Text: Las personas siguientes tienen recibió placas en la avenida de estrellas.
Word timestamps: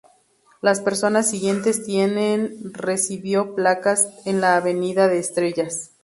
Las 0.61 0.79
personas 0.81 1.29
siguientes 1.29 1.83
tienen 1.85 2.73
recibió 2.73 3.53
placas 3.53 4.09
en 4.25 4.41
la 4.41 4.57
avenida 4.57 5.07
de 5.07 5.19
estrellas. 5.19 5.91